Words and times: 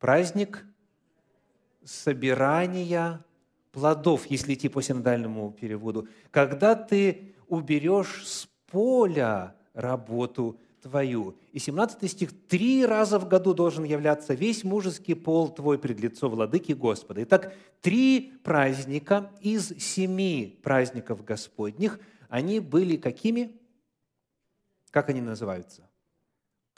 Праздник 0.00 0.66
собирания 1.84 3.24
плодов, 3.70 4.26
если 4.26 4.54
идти 4.54 4.68
по 4.68 4.82
синодальному 4.82 5.52
переводу. 5.52 6.08
Когда 6.32 6.74
ты 6.74 7.34
уберешь 7.46 8.26
с 8.26 8.48
поля 8.66 9.54
работу 9.74 10.58
твою. 10.80 11.36
И 11.52 11.58
17 11.58 12.10
стих. 12.10 12.30
«Три 12.48 12.86
раза 12.86 13.18
в 13.18 13.28
году 13.28 13.52
должен 13.52 13.84
являться 13.84 14.32
весь 14.32 14.64
мужеский 14.64 15.14
пол 15.14 15.50
твой 15.50 15.78
пред 15.78 16.00
лицо 16.00 16.30
владыки 16.30 16.72
Господа». 16.72 17.22
Итак, 17.22 17.54
три 17.82 18.32
праздника 18.42 19.30
из 19.42 19.68
семи 19.78 20.58
праздников 20.62 21.22
Господних, 21.22 22.00
они 22.30 22.60
были 22.60 22.96
какими? 22.96 23.60
Как 24.90 25.10
они 25.10 25.20
называются? 25.20 25.89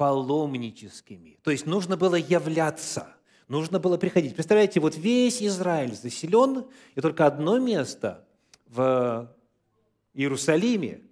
Паломническими. 0.03 1.39
То 1.43 1.53
есть 1.53 1.67
нужно 1.67 1.97
было 1.97 2.17
являться– 2.17 3.07
нужно 3.53 3.79
было 3.79 3.99
приходить. 3.99 4.35
Представляете, 4.35 4.81
вот 4.81 4.97
весь 4.97 5.43
Израиль 5.43 5.95
заселен, 5.95 6.65
и 6.97 7.01
только 7.01 7.27
одно 7.27 7.59
место 7.59 8.25
в 8.67 9.31
Иерусалиме, 10.15 11.03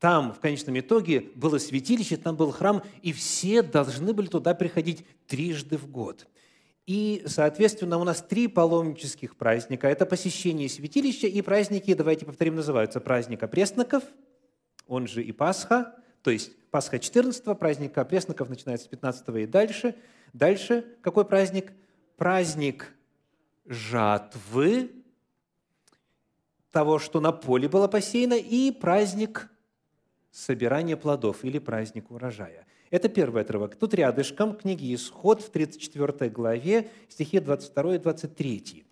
там 0.00 0.32
в 0.32 0.40
конечном 0.40 0.78
итоге 0.80 1.20
было 1.34 1.58
святилище, 1.58 2.16
там 2.16 2.36
был 2.36 2.50
храм, 2.50 2.82
и 3.02 3.12
все 3.12 3.62
должны 3.62 4.12
были 4.12 4.26
туда 4.26 4.54
приходить 4.54 5.06
трижды 5.26 5.76
в 5.76 5.88
год. 5.88 6.26
И, 6.86 7.22
соответственно, 7.26 7.98
у 7.98 8.04
нас 8.04 8.20
три 8.20 8.48
паломнических 8.48 9.36
праздника. 9.36 9.86
Это 9.86 10.06
посещение 10.06 10.68
святилища 10.68 11.26
и 11.26 11.40
праздники, 11.40 11.94
давайте 11.94 12.26
повторим, 12.26 12.56
называются 12.56 13.00
праздник 13.00 13.42
опресноков, 13.42 14.02
он 14.86 15.06
же 15.06 15.22
и 15.22 15.32
Пасха, 15.32 15.94
то 16.24 16.30
есть 16.30 16.52
Пасха 16.70 16.98
14 16.98 17.44
праздник 17.58 17.96
опресноков 17.98 18.48
начинается 18.48 18.86
с 18.86 18.88
15 18.88 19.28
и 19.36 19.46
дальше. 19.46 19.94
Дальше 20.32 20.84
какой 21.02 21.26
праздник? 21.26 21.72
Праздник 22.16 22.94
жатвы, 23.66 24.90
того, 26.70 26.98
что 26.98 27.20
на 27.20 27.30
поле 27.30 27.68
было 27.68 27.88
посеяно, 27.88 28.34
и 28.34 28.70
праздник 28.72 29.50
собирания 30.30 30.96
плодов 30.96 31.44
или 31.44 31.58
праздник 31.58 32.10
урожая. 32.10 32.66
Это 32.90 33.10
первый 33.10 33.42
отрывок. 33.42 33.76
Тут 33.76 33.92
рядышком 33.92 34.56
книги 34.56 34.94
«Исход» 34.94 35.42
в 35.42 35.50
34 35.50 36.30
главе, 36.30 36.88
стихи 37.10 37.38
22 37.38 37.96
и 37.96 37.98
23. 37.98 38.86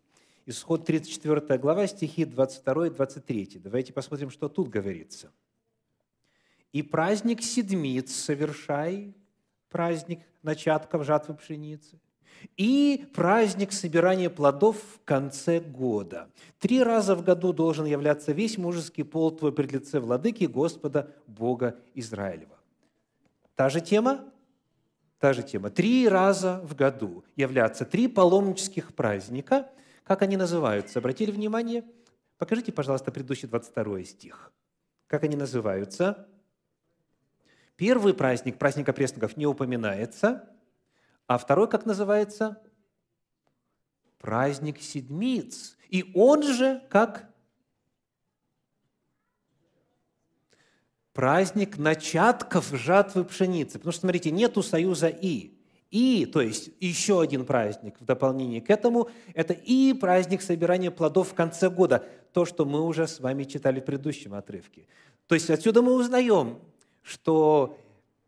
Исход 0.45 0.85
34 0.85 1.59
глава, 1.59 1.87
стихи 1.87 2.27
22 2.27 2.89
и 2.89 2.91
23. 2.91 3.61
Давайте 3.65 3.95
посмотрим, 3.95 4.29
что 4.29 4.51
тут 4.51 4.69
говорится. 4.69 5.31
«И 6.73 6.83
праздник 6.83 7.43
седмиц 7.43 8.15
совершай, 8.15 9.15
праздник 9.69 10.21
начатков 10.43 11.05
жатвы 11.05 11.35
пшеницы, 11.35 12.01
и 12.57 13.07
праздник 13.15 13.73
собирания 13.73 14.31
плодов 14.31 14.77
в 14.77 15.05
конце 15.05 15.61
года. 15.61 16.29
Три 16.59 16.83
раза 16.83 17.15
в 17.15 17.25
году 17.25 17.53
должен 17.53 17.87
являться 17.87 18.33
весь 18.33 18.59
мужеский 18.59 19.05
пол 19.05 19.31
твой 19.31 19.53
пред 19.53 19.73
лице 19.73 20.01
владыки 20.01 20.45
Господа 20.45 21.11
Бога 21.27 21.77
Израилева. 21.95 22.59
Та 23.55 23.69
же 23.69 23.81
тема? 23.81 24.25
Та 25.19 25.33
же 25.33 25.43
тема. 25.43 25.71
Три 25.71 26.09
раза 26.09 26.61
в 26.65 26.75
году 26.75 27.25
являться 27.37 27.85
три 27.85 28.09
паломнических 28.09 28.95
праздника. 28.95 29.71
Как 30.05 30.23
они 30.23 30.37
называются? 30.37 30.99
Обратили 30.99 31.31
внимание? 31.31 31.85
Покажите, 32.39 32.73
пожалуйста, 32.73 33.13
предыдущий 33.13 33.47
22 33.47 34.05
стих. 34.05 34.53
Как 35.07 35.23
они 35.23 35.37
называются? 35.37 36.27
Первый 37.77 38.15
праздник, 38.15 38.59
праздник 38.59 38.89
опресноков, 38.89 39.37
не 39.37 39.47
упоминается, 39.47 40.49
а 41.27 41.39
второй, 41.39 41.69
как 41.69 41.87
называется? 41.87 42.63
Праздник 44.19 44.81
седмиц. 44.81 45.77
И 45.89 46.11
он 46.15 46.43
же 46.43 46.83
как 46.91 47.33
праздник 51.13 51.79
начатков 51.79 52.69
жатвы 52.71 53.25
пшеницы. 53.25 53.79
Потому 53.79 53.93
что, 53.93 54.03
смотрите, 54.03 54.31
нету 54.31 54.63
союза 54.63 55.09
«и». 55.09 55.59
И, 55.91 56.25
то 56.25 56.41
есть 56.41 56.71
еще 56.81 57.21
один 57.21 57.45
праздник 57.45 58.01
в 58.01 58.07
дополнение 58.07 58.63
к 58.63 58.71
этому, 58.71 59.11
это 59.35 59.53
и 59.53 59.93
праздник 59.93 60.41
собирания 60.41 60.91
плодов 60.91 61.29
в 61.31 61.35
конце 61.35 61.69
года, 61.69 62.03
то, 62.33 62.47
что 62.47 62.65
мы 62.65 62.81
уже 62.81 63.07
с 63.07 63.21
вами 63.21 63.45
читали 63.45 63.79
в 63.81 63.85
предыдущем 63.85 64.33
отрывке. 64.33 64.87
То 65.27 65.35
есть 65.35 65.51
отсюда 65.51 65.83
мы 65.83 65.93
узнаем, 65.93 66.61
что 67.03 67.79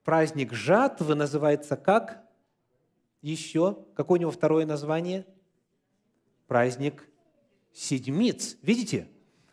праздник 0.04 0.52
жатвы 0.52 1.14
называется 1.14 1.76
как? 1.76 2.22
Еще. 3.22 3.78
Какое 3.94 4.18
у 4.18 4.20
него 4.20 4.30
второе 4.30 4.66
название? 4.66 5.26
Праздник 6.46 7.08
седмиц. 7.72 8.56
Видите? 8.62 9.08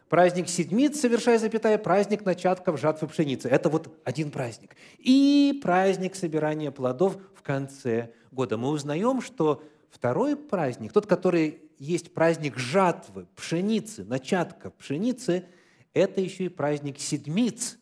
Праздник 0.09 0.49
седмиц, 0.49 0.99
совершая 0.99 1.39
запятая, 1.39 1.77
праздник 1.77 2.25
начатков 2.25 2.77
жатвы 2.77 3.07
пшеницы. 3.07 3.47
Это 3.47 3.69
вот 3.69 3.97
один 4.03 4.29
праздник. 4.29 4.75
И 4.97 5.57
праздник 5.63 6.15
собирания 6.15 6.69
плодов 6.69 7.17
в 7.33 7.41
конце 7.41 8.11
года. 8.29 8.57
Мы 8.57 8.67
узнаем, 8.69 9.21
что 9.21 9.63
второй 9.89 10.35
праздник, 10.35 10.91
тот, 10.91 11.05
который 11.05 11.61
есть 11.79 12.13
праздник 12.13 12.57
жатвы, 12.57 13.25
пшеницы, 13.35 14.03
начатка 14.03 14.71
пшеницы, 14.71 15.45
это 15.93 16.19
еще 16.19 16.45
и 16.45 16.49
праздник 16.49 16.99
седмиц. 16.99 17.77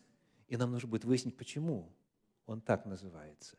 И 0.50 0.56
нам 0.56 0.72
нужно 0.72 0.88
будет 0.88 1.04
выяснить, 1.04 1.36
почему 1.36 1.88
он 2.44 2.60
так 2.60 2.84
называется. 2.84 3.56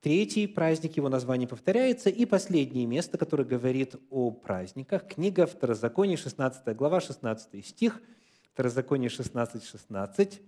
Третий 0.00 0.46
праздник, 0.46 0.98
его 0.98 1.08
название 1.08 1.48
повторяется. 1.48 2.10
И 2.10 2.26
последнее 2.26 2.84
место, 2.84 3.16
которое 3.16 3.44
говорит 3.44 3.96
о 4.10 4.30
праздниках. 4.30 5.08
Книга 5.08 5.46
Второзаконие, 5.46 6.18
16 6.18 6.76
глава, 6.76 7.00
16 7.00 7.66
стих. 7.66 8.02
Второзаконие 8.52 9.08
16, 9.08 9.64
16. 9.64 10.42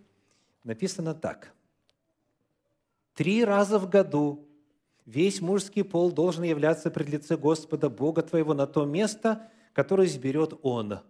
Написано 0.63 1.15
так. 1.15 1.55
«Три 3.15 3.43
раза 3.43 3.79
в 3.79 3.89
году 3.89 4.47
весь 5.07 5.41
мужский 5.41 5.85
пол 5.85 6.13
должен 6.13 6.45
являться 6.45 6.91
пред 6.91 7.09
лице 7.09 7.39
Господа 7.39 7.89
Бога 7.89 8.21
твоего 8.21 8.53
на 8.53 8.67
то 8.67 8.85
место, 8.85 9.51
которое 9.73 10.07
изберет 10.07 10.53
Он». 10.61 11.01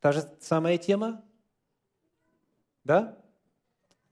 Та 0.00 0.12
же 0.12 0.26
самая 0.40 0.78
тема? 0.78 1.22
Да? 2.84 3.19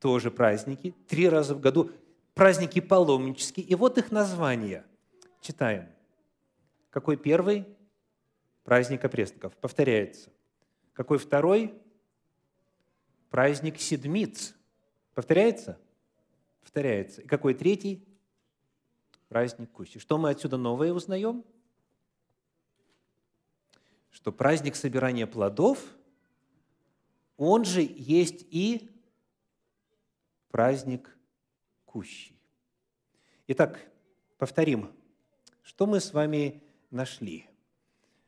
Тоже 0.01 0.31
праздники, 0.31 0.95
три 1.07 1.29
раза 1.29 1.55
в 1.55 1.61
году, 1.61 1.91
праздники 2.35 2.81
паломнические. 2.81 3.67
И 3.67 3.75
вот 3.75 3.99
их 3.99 4.11
названия. 4.11 4.85
Читаем. 5.41 5.89
Какой 6.91 7.17
первый? 7.17 7.67
Праздник 8.65 9.05
опресноков. 9.05 9.57
Повторяется. 9.57 10.31
Какой 10.93 11.19
второй? 11.19 11.75
Праздник 13.31 13.81
седмиц. 13.81 14.55
Повторяется? 15.15 15.79
Повторяется. 16.61 17.23
И 17.23 17.27
какой 17.27 17.55
третий? 17.55 18.07
Праздник 19.29 19.71
Кущи. 19.71 19.99
Что 19.99 20.19
мы 20.19 20.31
отсюда 20.31 20.57
новое 20.57 20.93
узнаем? 20.93 21.45
Что 24.11 24.33
праздник 24.33 24.75
собирания 24.75 25.27
плодов, 25.27 25.79
он 27.37 27.65
же 27.65 27.83
есть 27.83 28.47
и 28.51 28.91
праздник 30.51 31.17
кущий. 31.85 32.39
Итак, 33.47 33.81
повторим, 34.37 34.93
что 35.63 35.87
мы 35.87 36.01
с 36.01 36.13
вами 36.13 36.63
нашли? 36.91 37.47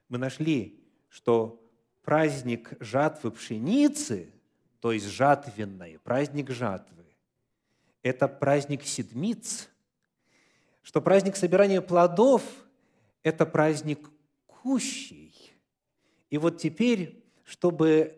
Мы 0.08 0.18
нашли, 0.18 0.82
что 1.08 1.62
праздник 2.02 2.72
жатвы 2.80 3.30
пшеницы, 3.30 4.32
то 4.80 4.92
есть 4.92 5.06
жатвенный, 5.06 5.98
праздник 5.98 6.50
жатвы, 6.50 7.04
это 8.02 8.28
праздник 8.28 8.84
седмиц, 8.84 9.68
что 10.82 11.02
праздник 11.02 11.36
собирания 11.36 11.80
плодов– 11.80 12.42
это 13.22 13.44
праздник 13.44 14.10
кущий. 14.46 15.34
И 16.30 16.38
вот 16.38 16.58
теперь, 16.58 17.22
чтобы 17.44 18.16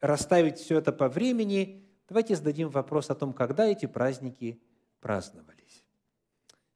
расставить 0.00 0.58
все 0.58 0.78
это 0.78 0.92
по 0.92 1.08
времени, 1.08 1.83
Давайте 2.08 2.36
зададим 2.36 2.68
вопрос 2.68 3.10
о 3.10 3.14
том, 3.14 3.32
когда 3.32 3.66
эти 3.66 3.86
праздники 3.86 4.60
праздновались. 5.00 5.84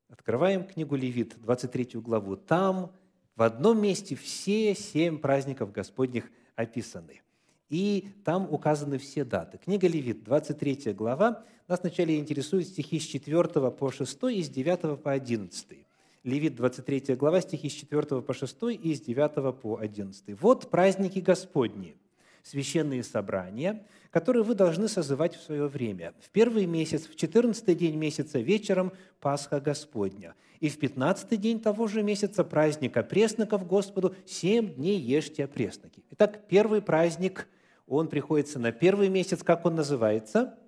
Открываем 0.08 0.64
книгу 0.64 0.96
Левит, 0.96 1.38
23 1.38 2.00
главу. 2.00 2.36
Там 2.36 2.92
в 3.36 3.42
одном 3.42 3.80
месте 3.80 4.16
все 4.16 4.74
семь 4.74 5.18
праздников 5.18 5.70
Господних 5.70 6.30
описаны. 6.56 7.20
И 7.68 8.08
там 8.24 8.50
указаны 8.50 8.96
все 8.96 9.24
даты. 9.24 9.58
Книга 9.58 9.86
Левит, 9.86 10.24
23 10.24 10.94
глава. 10.94 11.44
Нас 11.68 11.80
вначале 11.80 12.18
интересуют 12.18 12.66
стихи 12.66 12.98
с 12.98 13.04
4 13.04 13.70
по 13.70 13.92
6 13.92 14.18
и 14.32 14.42
с 14.42 14.48
9 14.48 15.02
по 15.02 15.12
11. 15.12 15.86
Левит, 16.24 16.56
23 16.56 17.14
глава, 17.16 17.42
стихи 17.42 17.68
с 17.68 17.72
4 17.74 18.22
по 18.22 18.32
6 18.32 18.56
и 18.82 18.94
с 18.94 19.02
9 19.02 19.60
по 19.60 19.78
11. 19.78 20.40
«Вот 20.40 20.70
праздники 20.70 21.18
Господни, 21.18 21.96
священные 22.42 23.02
собрания, 23.02 23.86
которые 24.10 24.42
вы 24.42 24.54
должны 24.54 24.88
созывать 24.88 25.36
в 25.36 25.42
свое 25.42 25.66
время. 25.66 26.14
В 26.20 26.30
первый 26.30 26.66
месяц, 26.66 27.06
в 27.06 27.14
четырнадцатый 27.16 27.74
день 27.74 27.96
месяца 27.96 28.38
вечером 28.38 28.92
Пасха 29.20 29.60
Господня. 29.60 30.34
И 30.60 30.68
в 30.68 30.78
пятнадцатый 30.78 31.38
день 31.38 31.60
того 31.60 31.86
же 31.86 32.02
месяца 32.02 32.42
праздника 32.42 33.02
пресноков 33.02 33.66
Господу 33.66 34.14
семь 34.26 34.74
дней 34.74 34.98
ешьте 34.98 35.46
пресноки. 35.46 36.02
Итак, 36.10 36.48
первый 36.48 36.82
праздник, 36.82 37.48
он 37.86 38.08
приходится 38.08 38.58
на 38.58 38.72
первый 38.72 39.08
месяц, 39.08 39.42
как 39.42 39.64
он 39.66 39.74
называется? 39.76 40.58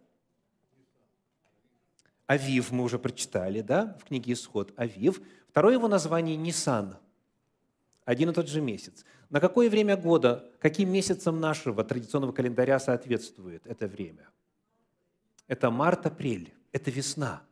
Авив 2.27 2.71
мы 2.71 2.85
уже 2.85 2.99
прочитали, 2.99 3.61
да, 3.61 3.99
в 4.01 4.05
книге 4.05 4.35
Исход, 4.35 4.73
Авив. 4.77 5.21
Второе 5.49 5.75
его 5.75 5.89
название– 5.89 6.37
Нисан– 6.37 6.97
один 8.11 8.31
и 8.31 8.33
тот 8.33 8.49
же 8.49 8.61
месяц. 8.61 9.05
На 9.31 9.41
какое 9.41 9.71
время 9.71 9.97
года, 9.97 10.51
каким 10.59 10.91
месяцам 10.93 11.39
нашего 11.39 11.85
традиционного 11.85 12.33
календаря 12.33 12.81
соответствует 12.81 13.65
это 13.67 13.87
время? 13.87 14.29
Это 15.47 15.71
март-апрель, 15.71 16.53
это 16.73 16.91
весна. 16.91 17.43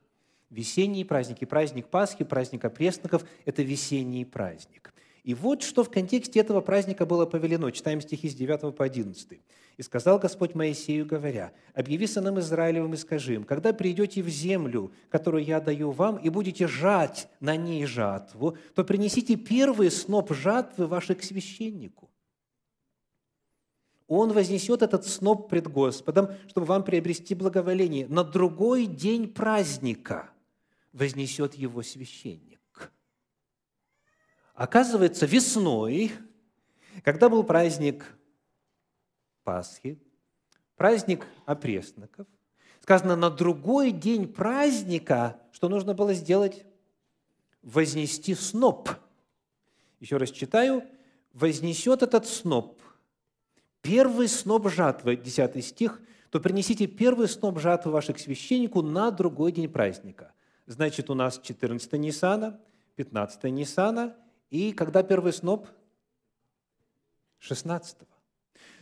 Весенние 0.50 1.04
праздники, 1.04 1.44
праздник 1.44 1.88
Пасхи, 1.88 2.24
праздник 2.24 2.64
опресноков– 2.64 3.24
это 3.44 3.62
весенний 3.62 4.24
праздник. 4.24 4.92
И 5.22 5.32
вот 5.32 5.62
что 5.62 5.84
в 5.84 5.90
контексте 5.90 6.40
этого 6.40 6.60
праздника 6.60 7.06
было 7.06 7.24
повелено. 7.24 7.70
Читаем 7.70 8.00
стихи 8.00 8.28
с 8.28 8.34
9 8.34 8.74
по 8.74 8.84
11. 8.84 9.40
«И 9.78 9.82
сказал 9.82 10.18
Господь 10.18 10.56
Моисею, 10.56 11.06
говоря, 11.06 11.52
«Объяви 11.72 12.08
сынам 12.08 12.40
Израилевым 12.40 12.94
и 12.94 12.96
скажи 12.96 13.34
им, 13.34 13.44
когда 13.44 13.72
придете 13.72 14.22
в 14.22 14.28
землю, 14.28 14.92
которую 15.08 15.44
я 15.44 15.60
даю 15.60 15.92
вам, 15.92 16.16
и 16.16 16.28
будете 16.30 16.66
жать 16.66 17.28
на 17.38 17.56
ней 17.56 17.86
жатву, 17.86 18.58
то 18.74 18.84
принесите 18.84 19.36
первый 19.36 19.92
сноп 19.92 20.34
жатвы 20.34 20.88
вашей 20.88 21.14
к 21.14 21.22
священнику. 21.22 22.10
Он 24.08 24.32
вознесет 24.32 24.82
этот 24.82 25.06
сноп 25.06 25.48
пред 25.48 25.68
Господом, 25.68 26.30
чтобы 26.48 26.66
вам 26.66 26.82
приобрести 26.82 27.36
благоволение. 27.36 28.08
На 28.08 28.24
другой 28.24 28.86
день 28.86 29.28
праздника 29.28 30.30
вознесет 30.92 31.54
его 31.54 31.82
священник. 31.82 32.58
Оказывается, 34.54 35.24
весной, 35.24 36.10
когда 37.04 37.28
был 37.28 37.44
праздник 37.44 38.18
Пасхи, 39.48 39.98
праздник 40.76 41.26
опресноков, 41.46 42.26
сказано, 42.82 43.16
на 43.16 43.30
другой 43.30 43.92
день 43.92 44.30
праздника, 44.30 45.40
что 45.52 45.70
нужно 45.70 45.94
было 45.94 46.12
сделать? 46.12 46.66
Вознести 47.62 48.34
сноп. 48.34 48.90
Еще 50.00 50.18
раз 50.18 50.32
читаю. 50.32 50.84
Вознесет 51.32 52.02
этот 52.02 52.26
сноп, 52.26 52.78
первый 53.80 54.28
сноп 54.28 54.68
жатвы, 54.68 55.16
10 55.16 55.64
стих, 55.64 55.98
то 56.28 56.40
принесите 56.40 56.86
первый 56.86 57.26
сноп 57.26 57.58
жатвы 57.58 57.90
ваших 57.90 58.18
священнику 58.18 58.82
на 58.82 59.10
другой 59.10 59.52
день 59.52 59.70
праздника. 59.70 60.34
Значит, 60.66 61.08
у 61.08 61.14
нас 61.14 61.40
14 61.42 61.94
Нисана, 61.94 62.60
15 62.96 63.44
Нисана 63.44 64.14
и 64.50 64.72
когда 64.72 65.02
первый 65.02 65.32
сноп? 65.32 65.68
16 67.38 67.96
-го. 68.02 68.17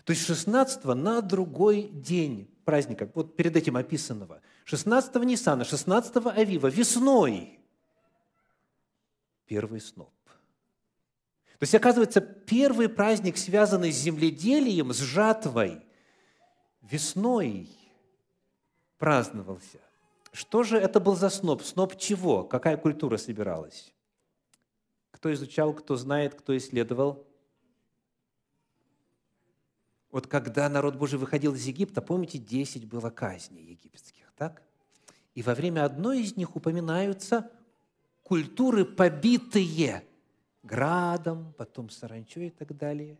То 0.06 0.12
есть 0.12 0.24
16 0.24 0.84
на 0.84 1.20
другой 1.20 1.88
день 1.88 2.48
праздника, 2.64 3.10
вот 3.12 3.34
перед 3.34 3.56
этим 3.56 3.76
описанного. 3.76 4.40
16 4.64 5.16
Ниссана, 5.16 5.64
16 5.64 6.24
Авива, 6.26 6.68
весной. 6.68 7.58
Первый 9.46 9.80
сноп. 9.80 10.12
То 11.58 11.62
есть, 11.62 11.74
оказывается, 11.74 12.20
первый 12.20 12.88
праздник, 12.88 13.36
связанный 13.36 13.90
с 13.90 13.96
земледелием, 13.96 14.92
с 14.92 14.98
жатвой, 14.98 15.84
весной 16.82 17.68
праздновался. 18.98 19.80
Что 20.30 20.62
же 20.62 20.78
это 20.78 21.00
был 21.00 21.16
за 21.16 21.30
сноп? 21.30 21.62
Сноп 21.64 21.96
чего? 21.98 22.44
Какая 22.44 22.76
культура 22.76 23.16
собиралась? 23.16 23.92
Кто 25.10 25.34
изучал, 25.34 25.74
кто 25.74 25.96
знает, 25.96 26.36
кто 26.36 26.56
исследовал? 26.56 27.25
Вот 30.16 30.28
когда 30.28 30.66
народ 30.70 30.96
Божий 30.96 31.18
выходил 31.18 31.54
из 31.54 31.66
Египта, 31.66 32.00
помните, 32.00 32.38
10 32.38 32.88
было 32.88 33.10
казней 33.10 33.62
египетских, 33.62 34.32
так? 34.34 34.62
И 35.34 35.42
во 35.42 35.54
время 35.54 35.84
одной 35.84 36.22
из 36.22 36.38
них 36.38 36.56
упоминаются 36.56 37.50
культуры, 38.22 38.86
побитые 38.86 40.04
градом, 40.62 41.52
потом 41.58 41.90
саранчой 41.90 42.46
и 42.46 42.50
так 42.50 42.74
далее. 42.78 43.18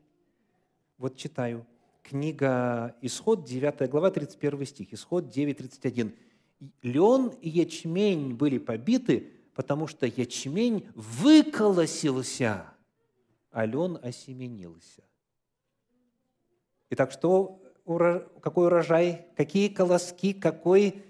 Вот 0.96 1.18
читаю. 1.18 1.66
Книга 2.02 2.96
Исход, 3.02 3.44
9 3.44 3.90
глава, 3.90 4.10
31 4.10 4.64
стих. 4.64 4.94
Исход 4.94 5.28
9, 5.28 5.58
31. 5.58 6.14
«Лен 6.80 7.28
и 7.42 7.50
ячмень 7.50 8.32
были 8.32 8.56
побиты, 8.56 9.34
потому 9.54 9.86
что 9.86 10.06
ячмень 10.06 10.88
выколосился, 10.94 12.64
а 13.50 13.66
лен 13.66 13.98
осеменился. 14.02 15.02
Итак, 16.90 17.10
что, 17.10 17.60
какой 18.40 18.66
урожай, 18.66 19.26
какие 19.36 19.68
колоски, 19.68 20.32
какой 20.32 21.04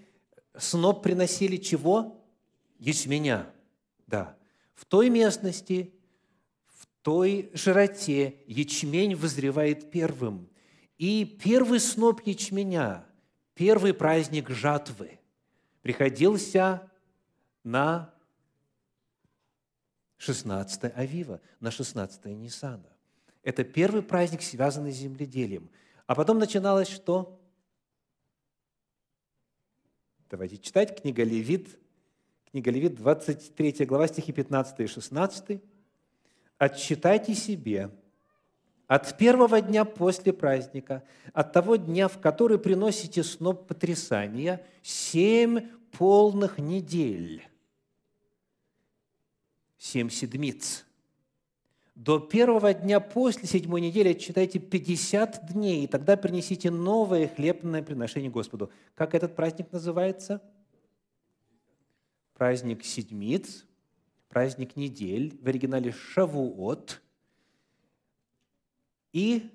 сноп 0.56 1.02
приносили 1.02 1.56
чего? 1.56 2.22
Ячменя. 2.78 3.52
Да. 4.06 4.36
В 4.74 4.84
той 4.84 5.10
местности, 5.10 5.94
в 6.66 6.86
той 7.02 7.50
широте 7.54 8.42
ячмень 8.46 9.14
вызревает 9.14 9.90
первым. 9.90 10.48
И 10.98 11.24
первый 11.24 11.80
сноп 11.80 12.22
ячменя, 12.24 13.04
первый 13.54 13.92
праздник 13.92 14.50
жатвы 14.50 15.18
приходился 15.82 16.90
на 17.64 18.14
16 20.16 20.92
Авива, 20.96 21.40
на 21.60 21.70
16 21.70 22.24
Ниссана. 22.26 22.95
Это 23.46 23.62
первый 23.62 24.02
праздник, 24.02 24.42
связанный 24.42 24.90
с 24.90 24.96
земледелием. 24.96 25.70
А 26.08 26.16
потом 26.16 26.40
начиналось 26.40 26.88
что? 26.88 27.40
Давайте 30.28 30.58
читать. 30.58 31.00
Книга 31.00 31.22
Левит, 31.22 31.78
книга 32.50 32.72
Левит, 32.72 32.96
23 32.96 33.86
глава, 33.86 34.08
стихи 34.08 34.32
15 34.32 34.80
и 34.80 34.86
16. 34.88 35.62
«Отсчитайте 36.58 37.36
себе 37.36 37.92
от 38.88 39.16
первого 39.16 39.60
дня 39.60 39.84
после 39.84 40.32
праздника, 40.32 41.04
от 41.32 41.52
того 41.52 41.76
дня, 41.76 42.08
в 42.08 42.18
который 42.18 42.58
приносите 42.58 43.22
сноп 43.22 43.68
потрясания, 43.68 44.66
семь 44.82 45.68
полных 45.92 46.58
недель» 46.58 47.46
семь 49.78 50.10
седмиц. 50.10 50.84
До 51.96 52.18
первого 52.18 52.74
дня 52.74 53.00
после 53.00 53.48
седьмой 53.48 53.80
недели 53.80 54.10
отчитайте 54.10 54.58
50 54.58 55.50
дней, 55.50 55.84
и 55.84 55.86
тогда 55.86 56.18
принесите 56.18 56.70
новое 56.70 57.26
хлебное 57.26 57.82
приношение 57.82 58.30
Господу. 58.30 58.70
Как 58.94 59.14
этот 59.14 59.34
праздник 59.34 59.72
называется? 59.72 60.42
Праздник 62.34 62.84
седмиц, 62.84 63.64
праздник 64.28 64.76
недель, 64.76 65.38
в 65.40 65.48
оригинале 65.48 65.90
Шавуот. 65.90 67.00
И 69.14 69.50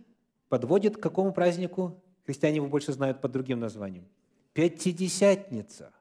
подводит 0.49 0.97
к 0.97 0.99
какому 0.99 1.33
празднику? 1.33 2.01
Христиане 2.25 2.55
его 2.55 2.67
больше 2.67 2.91
знают 2.91 3.21
под 3.21 3.33
другим 3.33 3.59
названием. 3.59 4.07
Пятидесятница. 4.53 5.93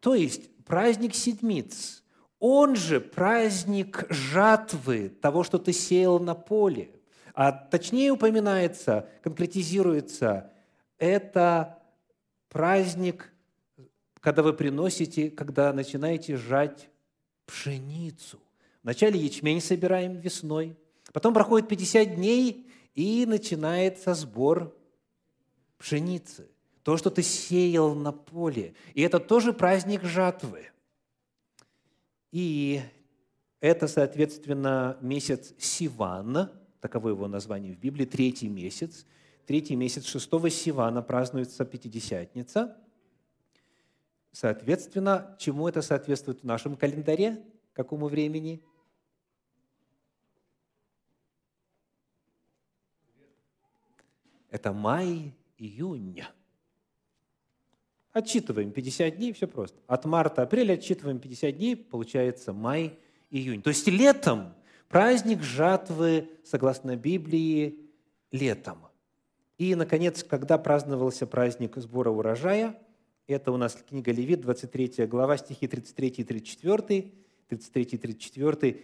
То 0.00 0.14
есть 0.14 0.56
праздник 0.64 1.14
седмиц– 1.14 2.00
он 2.46 2.76
же 2.76 3.00
праздник 3.00 4.04
жатвы, 4.10 5.08
того, 5.08 5.44
что 5.44 5.58
ты 5.58 5.72
сеял 5.72 6.20
на 6.20 6.34
поле. 6.34 6.90
А 7.32 7.50
точнее 7.52 8.12
упоминается, 8.12 9.08
конкретизируется, 9.22 10.52
это 10.98 11.82
праздник, 12.50 13.32
когда 14.20 14.42
вы 14.42 14.52
приносите, 14.52 15.30
когда 15.30 15.72
начинаете 15.72 16.36
жать 16.36 16.90
пшеницу. 17.46 18.38
Вначале 18.82 19.18
ячмень 19.18 19.62
собираем 19.62 20.20
весной, 20.20 20.76
потом 21.14 21.32
проходит 21.32 21.66
50 21.66 22.16
дней, 22.16 22.70
и 22.94 23.24
начинается 23.24 24.12
сбор 24.12 24.76
пшеницы. 25.78 26.46
То, 26.82 26.98
что 26.98 27.08
ты 27.08 27.22
сеял 27.22 27.94
на 27.94 28.12
поле. 28.12 28.74
И 28.92 29.00
это 29.00 29.18
тоже 29.18 29.54
праздник 29.54 30.02
жатвы– 30.02 30.68
и 32.34 32.82
это, 33.60 33.86
соответственно, 33.86 34.98
месяц 35.00 35.54
Сиван, 35.56 36.50
таково 36.80 37.10
его 37.10 37.28
название 37.28 37.72
в 37.72 37.78
Библии, 37.78 38.06
третий 38.06 38.48
месяц. 38.48 39.06
Третий 39.46 39.76
месяц 39.76 40.04
шестого 40.06 40.50
Сивана 40.50 41.00
празднуется 41.00 41.64
Пятидесятница. 41.64 42.76
Соответственно, 44.32 45.36
чему 45.38 45.68
это 45.68 45.80
соответствует 45.80 46.40
в 46.40 46.44
нашем 46.44 46.76
календаре? 46.76 47.40
Какому 47.72 48.08
времени? 48.08 48.64
Это 54.50 54.72
май, 54.72 55.32
июнь. 55.56 56.24
Отчитываем 58.14 58.70
50 58.70 59.16
дней, 59.16 59.32
все 59.32 59.48
просто. 59.48 59.76
От 59.88 60.04
марта, 60.04 60.42
апреля 60.42 60.74
отчитываем 60.74 61.18
50 61.18 61.56
дней, 61.56 61.74
получается 61.74 62.52
май, 62.52 62.96
июнь. 63.28 63.60
То 63.60 63.70
есть 63.70 63.88
летом 63.88 64.54
праздник 64.88 65.42
жатвы, 65.42 66.30
согласно 66.44 66.94
Библии, 66.94 67.90
летом. 68.30 68.78
И, 69.58 69.74
наконец, 69.74 70.22
когда 70.22 70.58
праздновался 70.58 71.26
праздник 71.26 71.76
сбора 71.76 72.10
урожая, 72.10 72.78
это 73.26 73.50
у 73.50 73.56
нас 73.56 73.76
книга 73.88 74.12
Левит, 74.12 74.42
23 74.42 75.06
глава, 75.06 75.36
стихи 75.36 75.66
33 75.66 76.08
и 76.08 76.22
34, 76.22 77.12
33 77.48 77.82
и 77.82 77.98
34. 77.98 78.80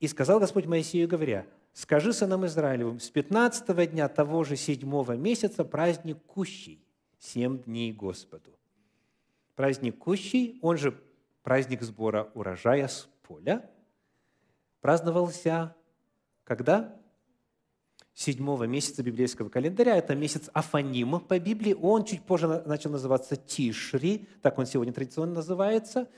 «И 0.00 0.08
сказал 0.08 0.40
Господь 0.40 0.66
Моисею, 0.66 1.06
говоря, 1.06 1.46
«Скажи 1.72 2.12
сынам 2.12 2.44
Израилевым, 2.46 2.98
с 2.98 3.08
15 3.08 3.88
дня 3.92 4.08
того 4.08 4.42
же 4.42 4.56
седьмого 4.56 5.12
месяца 5.12 5.64
праздник 5.64 6.18
Кущий, 6.26 6.84
семь 7.20 7.62
дней 7.62 7.92
Господу. 7.92 8.50
Праздник 9.54 9.98
Кущий, 9.98 10.58
он 10.62 10.76
же 10.76 11.00
праздник 11.42 11.82
сбора 11.82 12.30
урожая 12.34 12.88
с 12.88 13.08
поля, 13.22 13.70
праздновался 14.80 15.76
когда? 16.44 16.94
Седьмого 18.12 18.64
месяца 18.64 19.02
библейского 19.02 19.48
календаря. 19.48 19.96
Это 19.96 20.14
месяц 20.14 20.48
Афаним 20.52 21.18
по 21.20 21.38
Библии. 21.40 21.74
Он 21.74 22.04
чуть 22.04 22.22
позже 22.22 22.62
начал 22.64 22.90
называться 22.90 23.34
Тишри, 23.34 24.28
так 24.40 24.56
он 24.58 24.66
сегодня 24.66 24.92
традиционно 24.92 25.34
называется. 25.34 26.08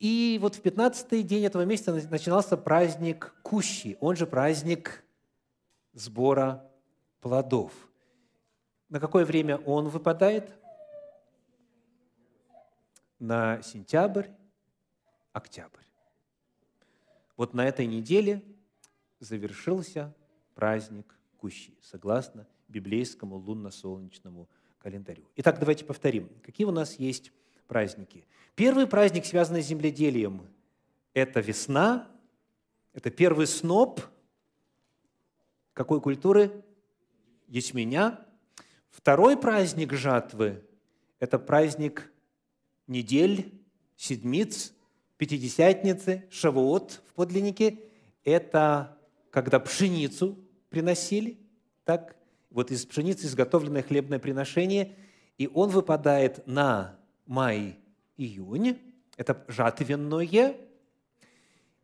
И 0.00 0.38
вот 0.40 0.56
в 0.56 0.62
15-й 0.62 1.22
день 1.22 1.44
этого 1.44 1.64
месяца 1.64 1.92
начинался 1.92 2.56
праздник 2.56 3.34
Кущи, 3.42 3.96
он 4.00 4.16
же 4.16 4.26
праздник 4.26 5.04
сбора 5.92 6.68
плодов. 7.20 7.72
На 8.88 8.98
какое 8.98 9.24
время 9.24 9.58
он 9.58 9.88
выпадает? 9.88 10.52
На 13.18 13.62
сентябрь, 13.62 14.28
октябрь. 15.32 15.82
Вот 17.36 17.54
на 17.54 17.66
этой 17.66 17.86
неделе 17.86 18.42
завершился 19.20 20.14
праздник 20.54 21.14
Кущи, 21.36 21.76
согласно 21.80 22.46
библейскому 22.68 23.36
лунно-солнечному 23.36 24.48
календарю. 24.78 25.24
Итак, 25.36 25.58
давайте 25.58 25.84
повторим, 25.84 26.28
какие 26.42 26.66
у 26.66 26.72
нас 26.72 26.98
есть 26.98 27.32
праздники. 27.66 28.26
Первый 28.54 28.86
праздник, 28.86 29.24
связанный 29.24 29.62
с 29.62 29.66
земледелием, 29.66 30.46
это 31.14 31.40
весна, 31.40 32.10
это 32.92 33.10
первый 33.10 33.46
сноп 33.46 34.00
какой 35.78 36.00
культуры? 36.00 36.64
Ячменя. 37.46 38.26
Второй 38.90 39.36
праздник 39.36 39.92
жатвы– 39.92 40.66
это 41.20 41.38
праздник 41.38 42.10
недель, 42.88 43.52
седмиц, 43.96 44.74
пятидесятницы, 45.16 46.24
шавуот 46.30 47.02
в 47.06 47.14
подлиннике– 47.14 47.78
это 48.24 48.98
когда 49.30 49.60
пшеницу 49.60 50.38
приносили, 50.70 51.38
так, 51.84 52.16
вот 52.50 52.70
из 52.70 52.84
пшеницы 52.84 53.26
изготовленное 53.26 53.82
хлебное 53.82 54.18
приношение, 54.18 54.96
и 55.36 55.48
он 55.52 55.70
выпадает 55.70 56.46
на 56.46 56.98
май-июнь, 57.26 58.78
это 59.16 59.44
жатвенное, 59.48 60.56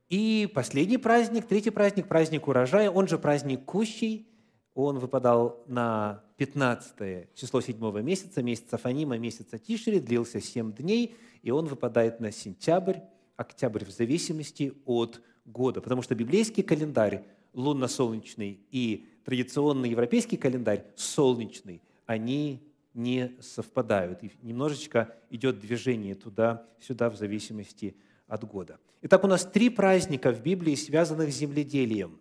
и 0.08 0.50
последний 0.54 0.98
праздник, 0.98 1.46
третий 1.46 1.70
праздник, 1.70 2.08
праздник 2.08 2.46
урожая, 2.46 2.90
он 2.90 3.08
же 3.08 3.18
праздник 3.18 3.64
Кущий, 3.64 4.28
он 4.74 4.98
выпадал 4.98 5.62
на 5.66 6.22
15 6.36 7.34
число 7.34 7.60
седьмого 7.60 7.98
месяца, 7.98 8.42
месяца 8.42 8.76
Фанима, 8.76 9.16
месяца 9.18 9.58
Тишри, 9.58 10.00
длился 10.00 10.40
7 10.40 10.72
дней, 10.72 11.16
и 11.42 11.50
он 11.50 11.66
выпадает 11.66 12.20
на 12.20 12.32
сентябрь, 12.32 12.98
октябрь 13.36 13.84
в 13.84 13.90
зависимости 13.90 14.74
от 14.84 15.22
года. 15.44 15.80
Потому 15.80 16.02
что 16.02 16.14
библейский 16.14 16.62
календарь 16.62 17.24
лунно-солнечный 17.52 18.60
и 18.70 19.06
традиционный 19.24 19.90
европейский 19.90 20.36
календарь 20.36 20.84
солнечный, 20.96 21.80
они 22.06 22.68
не 22.94 23.36
совпадают. 23.40 24.22
И 24.22 24.32
немножечко 24.42 25.14
идет 25.30 25.60
движение 25.60 26.14
туда-сюда 26.14 27.10
в 27.10 27.16
зависимости 27.16 27.96
от 28.26 28.44
года. 28.44 28.78
Итак, 29.02 29.22
у 29.24 29.26
нас 29.26 29.44
три 29.44 29.68
праздника 29.68 30.32
в 30.32 30.42
Библии, 30.42 30.74
связанных 30.74 31.32
с 31.32 31.36
земледелием. 31.36 32.18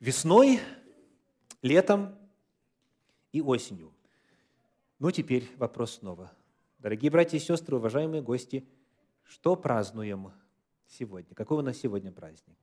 Весной, 0.00 0.60
летом 1.62 2.14
и 3.32 3.40
осенью. 3.40 3.92
Ну, 4.98 5.10
теперь 5.10 5.48
вопрос 5.56 5.98
снова. 5.98 6.30
Дорогие 6.78 7.10
братья 7.10 7.36
и 7.36 7.40
сестры, 7.40 7.76
уважаемые 7.76 8.22
гости, 8.22 8.66
что 9.22 9.56
празднуем 9.56 10.32
сегодня? 10.86 11.34
Какой 11.34 11.58
у 11.58 11.62
нас 11.62 11.76
сегодня 11.78 12.10
праздник? 12.10 12.56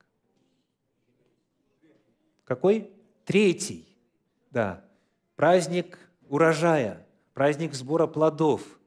Какой? 2.44 2.90
Третий. 3.24 3.86
Да. 4.50 4.84
Праздник 5.36 5.98
урожая, 6.28 7.06
праздник 7.34 7.74
сбора 7.74 8.06
плодов, 8.06 8.80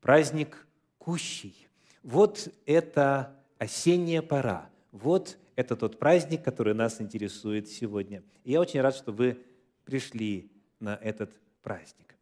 праздник 0.00 0.66
кущей. 0.98 1.68
Вот 2.02 2.48
это 2.64 3.36
осенняя 3.58 4.22
пора. 4.22 4.70
Вот 4.92 5.36
это 5.56 5.76
тот 5.76 5.98
праздник, 5.98 6.42
который 6.42 6.74
нас 6.74 7.00
интересует 7.00 7.68
сегодня. 7.68 8.22
И 8.44 8.52
я 8.52 8.60
очень 8.60 8.80
рад, 8.80 8.94
что 8.94 9.12
вы 9.12 9.42
пришли 9.88 10.52
на 10.80 10.96
этот 10.96 11.34
праздник. 11.62 12.14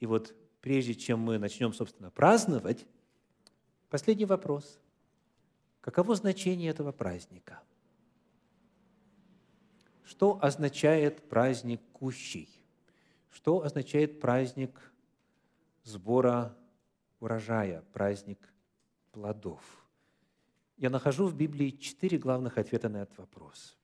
И 0.00 0.06
вот 0.06 0.34
прежде 0.62 0.94
чем 0.94 1.20
мы 1.20 1.36
начнем, 1.36 1.74
собственно, 1.74 2.10
праздновать, 2.10 2.86
последний 3.90 4.24
вопрос. 4.24 4.80
Каково 5.82 6.14
значение 6.14 6.70
этого 6.70 6.92
праздника? 6.92 7.60
Что 10.02 10.38
означает 10.40 11.28
праздник 11.28 11.82
кущей? 11.92 12.48
Что 13.30 13.62
означает 13.62 14.18
праздник 14.18 14.80
сбора 15.82 16.56
урожая, 17.20 17.82
праздник 17.92 18.38
плодов? 19.12 19.62
Я 20.78 20.88
нахожу 20.88 21.26
в 21.26 21.36
Библии 21.36 21.68
четыре 21.68 22.16
главных 22.16 22.56
ответа 22.56 22.88
на 22.88 23.02
этот 23.02 23.18
вопрос. 23.18 23.77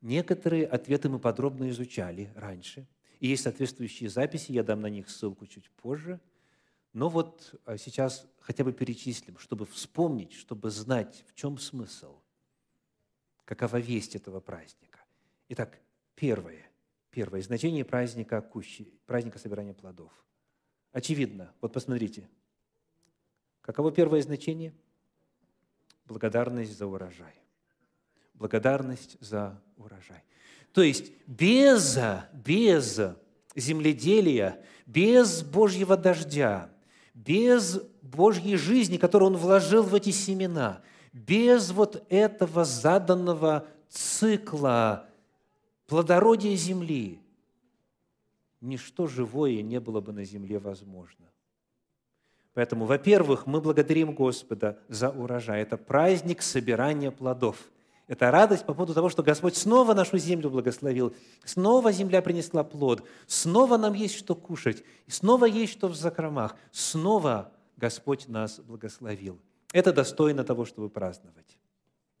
Некоторые 0.00 0.66
ответы 0.66 1.08
мы 1.08 1.18
подробно 1.18 1.70
изучали 1.70 2.32
раньше– 2.34 2.86
и 3.20 3.28
есть 3.28 3.42
соответствующие 3.42 4.08
записи, 4.08 4.50
я 4.52 4.64
дам 4.64 4.80
на 4.80 4.88
них 4.88 5.08
ссылку 5.10 5.46
чуть 5.46 5.70
позже. 5.70 6.20
Но 6.94 7.08
вот 7.08 7.54
а, 7.66 7.76
сейчас 7.76 8.26
хотя 8.40 8.64
бы 8.64 8.72
перечислим, 8.72 9.38
чтобы 9.38 9.66
вспомнить, 9.66 10.32
чтобы 10.32 10.70
знать, 10.70 11.24
в 11.28 11.34
чем 11.34 11.58
смысл, 11.58 12.18
какова 13.44 13.76
весть 13.76 14.16
этого 14.16 14.40
праздника. 14.40 15.00
Итак, 15.50 15.78
первое, 16.14 16.66
первое 17.10 17.42
значение 17.42 17.84
праздника 17.84 18.40
кущи, 18.40 18.98
праздника 19.06 19.38
собирания 19.38 19.74
плодов. 19.74 20.12
Очевидно, 20.90 21.52
вот 21.60 21.74
посмотрите, 21.74 22.28
каково 23.60 23.92
первое 23.92 24.22
значение? 24.22 24.74
Благодарность 26.06 26.76
за 26.76 26.86
урожай. 26.86 27.39
Благодарность 28.40 29.18
за 29.20 29.60
урожай. 29.76 30.24
То 30.72 30.80
есть 30.80 31.12
без, 31.26 31.98
без 32.32 32.98
земледелия, 33.54 34.64
без 34.86 35.42
Божьего 35.42 35.94
дождя, 35.94 36.70
без 37.12 37.82
Божьей 38.00 38.56
жизни, 38.56 38.96
которую 38.96 39.32
Он 39.32 39.36
вложил 39.36 39.82
в 39.82 39.94
эти 39.94 40.08
семена, 40.08 40.80
без 41.12 41.70
вот 41.70 42.02
этого 42.08 42.64
заданного 42.64 43.66
цикла 43.90 45.06
плодородия 45.86 46.56
земли, 46.56 47.20
ничто 48.62 49.06
живое 49.06 49.60
не 49.60 49.80
было 49.80 50.00
бы 50.00 50.14
на 50.14 50.24
земле 50.24 50.58
возможно. 50.58 51.26
Поэтому, 52.54 52.86
во-первых, 52.86 53.46
мы 53.46 53.60
благодарим 53.60 54.14
Господа 54.14 54.78
за 54.88 55.10
урожай. 55.10 55.60
Это 55.60 55.76
праздник 55.76 56.40
собирания 56.40 57.10
плодов– 57.10 57.58
это 58.10 58.32
радость 58.32 58.66
по 58.66 58.74
поводу 58.74 58.92
того, 58.92 59.08
что 59.08 59.22
Господь 59.22 59.56
снова 59.56 59.94
нашу 59.94 60.18
землю 60.18 60.50
благословил, 60.50 61.14
снова 61.44 61.92
земля 61.92 62.20
принесла 62.22 62.64
плод, 62.64 63.06
снова 63.28 63.76
нам 63.76 63.94
есть 63.94 64.16
что 64.16 64.34
кушать, 64.34 64.82
и 65.06 65.12
снова 65.12 65.44
есть 65.44 65.72
что 65.74 65.86
в 65.86 65.94
закромах, 65.94 66.56
снова 66.72 67.52
Господь 67.76 68.26
нас 68.26 68.58
благословил. 68.58 69.38
Это 69.72 69.92
достойно 69.92 70.42
того, 70.42 70.64
чтобы 70.64 70.90
праздновать. 70.90 71.56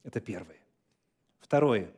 Это 0.04 0.20
первое. 0.20 0.60
Второе. 1.40 1.90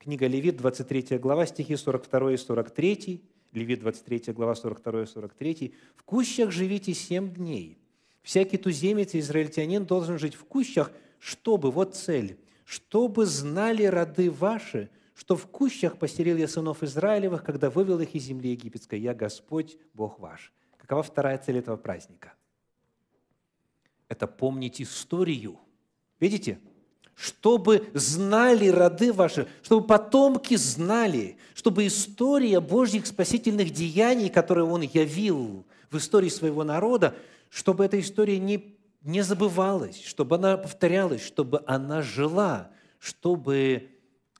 Книга 0.00 0.26
Левит, 0.26 0.56
23 0.56 1.18
глава, 1.18 1.46
стихи 1.46 1.76
42 1.76 2.32
и 2.32 2.36
43. 2.36 3.22
Левит, 3.52 3.78
23 3.78 4.32
глава, 4.32 4.56
42 4.56 5.02
и 5.02 5.06
43. 5.06 5.74
«В 5.94 6.02
кущах 6.02 6.50
живите 6.50 6.94
семь 6.94 7.32
дней. 7.32 7.78
Всякий 8.22 8.56
туземец 8.56 9.14
и 9.14 9.20
израильтянин 9.20 9.86
должен 9.86 10.18
жить 10.18 10.34
в 10.34 10.42
кущах, 10.46 10.90
чтобы, 11.20 11.70
вот 11.70 11.94
цель, 11.94 12.36
чтобы 12.70 13.26
знали 13.26 13.82
роды 13.82 14.30
ваши, 14.30 14.90
что 15.16 15.34
в 15.34 15.48
кущах 15.48 15.98
поселил 15.98 16.36
я 16.36 16.46
сынов 16.46 16.84
Израилевых, 16.84 17.42
когда 17.42 17.68
вывел 17.68 17.98
их 17.98 18.14
из 18.14 18.22
земли 18.22 18.52
египетской. 18.52 19.00
Я 19.00 19.12
Господь, 19.12 19.76
Бог 19.92 20.20
ваш». 20.20 20.52
Какова 20.76 21.02
вторая 21.02 21.36
цель 21.38 21.58
этого 21.58 21.76
праздника? 21.76 22.32
Это 24.06 24.28
помнить 24.28 24.80
историю. 24.80 25.58
Видите? 26.20 26.60
Чтобы 27.16 27.90
знали 27.92 28.68
роды 28.68 29.12
ваши, 29.12 29.48
чтобы 29.64 29.84
потомки 29.84 30.54
знали, 30.54 31.38
чтобы 31.54 31.88
история 31.88 32.60
Божьих 32.60 33.08
спасительных 33.08 33.70
деяний, 33.70 34.30
которые 34.30 34.64
Он 34.64 34.82
явил 34.82 35.66
в 35.90 35.96
истории 35.96 36.28
своего 36.28 36.62
народа, 36.62 37.16
чтобы 37.48 37.84
эта 37.84 37.98
история 37.98 38.38
не, 38.38 38.76
не 39.02 39.22
забывалась, 39.22 40.02
чтобы 40.02 40.36
она 40.36 40.56
повторялась, 40.56 41.22
чтобы 41.22 41.62
она 41.66 42.02
жила, 42.02 42.70
чтобы 42.98 43.90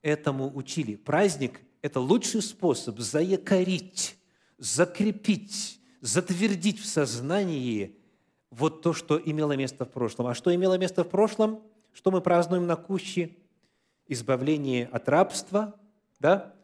этому 0.03 0.55
учили. 0.55 0.97
Праздник– 0.97 1.61
это 1.83 2.01
лучший 2.01 2.43
способ 2.43 2.99
заякорить, 2.99 4.17
закрепить, 4.59 5.81
затвердить 6.01 6.81
в 6.81 6.87
сознании 6.87 7.97
вот 8.51 8.83
то, 8.83 8.93
что 8.93 9.21
имело 9.23 9.53
место 9.53 9.85
в 9.85 9.91
прошлом. 9.91 10.27
А 10.27 10.35
что 10.35 10.55
имело 10.55 10.77
место 10.77 11.05
в 11.05 11.09
прошлом? 11.09 11.63
Что 11.93 12.11
мы 12.11 12.21
празднуем 12.21 12.67
на 12.67 12.77
Куще? 12.77 13.37
Избавление 14.07 14.87
от 14.87 15.09
рабства, 15.09 15.75
да? 16.19 16.55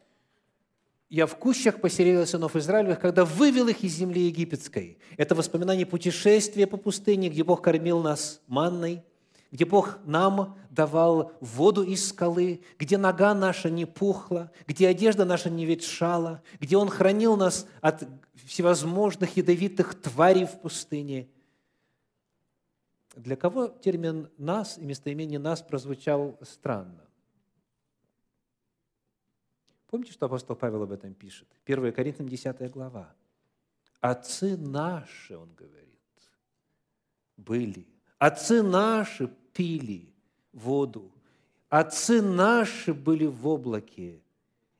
«Я 1.08 1.26
в 1.26 1.36
кущах 1.36 1.80
поселил 1.80 2.26
сынов 2.26 2.56
Израилевых, 2.56 3.00
когда 3.00 3.24
вывел 3.24 3.68
их 3.68 3.84
из 3.84 3.94
земли 3.94 4.22
египетской». 4.26 4.98
Это 5.16 5.34
воспоминание 5.34 5.86
путешествия 5.86 6.66
по 6.66 6.76
пустыне, 6.76 7.28
где 7.28 7.44
Бог 7.44 7.62
кормил 7.62 8.02
нас 8.02 8.40
манной– 8.46 9.02
где 9.56 9.64
Бог 9.64 9.98
нам 10.04 10.58
давал 10.70 11.32
воду 11.40 11.82
из 11.82 12.08
скалы, 12.08 12.60
где 12.78 12.98
нога 12.98 13.34
наша 13.34 13.70
не 13.70 13.86
пухла, 13.86 14.50
где 14.66 14.88
одежда 14.88 15.24
наша 15.24 15.50
не 15.50 15.64
ветшала, 15.64 16.42
где 16.60 16.76
Он 16.76 16.88
хранил 16.88 17.36
нас 17.36 17.66
от 17.80 18.04
всевозможных 18.44 19.36
ядовитых 19.36 20.00
тварей 20.00 20.44
в 20.44 20.60
пустыне. 20.60 21.28
Для 23.14 23.36
кого 23.36 23.68
термин 23.68 24.28
«нас» 24.36 24.76
и 24.76 24.84
местоимение 24.84 25.38
«нас» 25.38 25.62
прозвучал 25.62 26.38
странно? 26.42 27.05
Помните, 29.88 30.12
что 30.12 30.26
апостол 30.26 30.56
Павел 30.56 30.82
об 30.82 30.92
этом 30.92 31.14
пишет? 31.14 31.48
1 31.64 31.92
Коринфянам 31.92 32.28
10 32.28 32.70
глава. 32.70 33.14
«Отцы 34.00 34.56
наши, 34.56 35.36
он 35.36 35.52
говорит, 35.54 36.00
были 37.36 37.86
Отцы 38.18 38.62
наши 38.62 39.28
пили 39.52 40.08
воду, 40.52 41.12
отцы 41.68 42.22
наши 42.22 42.94
были 42.94 43.26
в 43.26 43.46
облаке. 43.46 44.22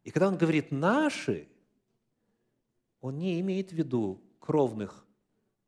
И 0.04 0.10
когда 0.10 0.28
он 0.28 0.38
говорит 0.38 0.72
«наши», 0.72 1.48
он 3.00 3.18
не 3.18 3.40
имеет 3.40 3.70
в 3.70 3.72
виду 3.74 4.22
кровных 4.40 5.04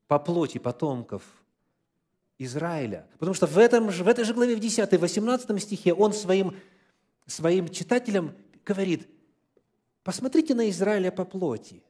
по 0.07 0.19
плоти 0.19 0.59
потомков 0.59 1.23
Израиля. 2.39 3.07
Потому 3.19 3.35
что 3.35 3.47
в, 3.47 3.59
этом 3.59 3.91
же, 3.91 4.03
в 4.03 4.09
этой 4.09 4.25
же 4.25 4.33
главе, 4.33 4.57
в 4.57 4.61
10 4.61 4.91
18 4.99 5.63
стихе, 5.63 5.93
он 5.93 6.13
своим, 6.15 6.57
своим 7.27 7.69
читателям 7.69 8.35
говорит, 8.65 9.09
посмотрите 10.09 10.55
на 10.55 10.71
Израиля 10.71 11.13
по 11.13 11.27
плоти. 11.27 11.85